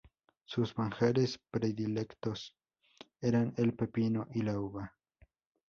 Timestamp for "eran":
3.21-3.53